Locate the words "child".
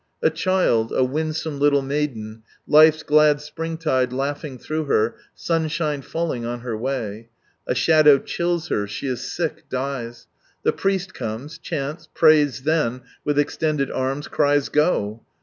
0.31-0.91